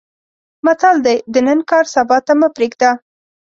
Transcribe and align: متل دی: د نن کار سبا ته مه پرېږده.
متل 0.65 0.95
دی: 1.05 1.17
د 1.33 1.35
نن 1.47 1.59
کار 1.69 1.85
سبا 1.95 2.17
ته 2.25 2.33
مه 2.39 2.47
پرېږده. 2.55 2.91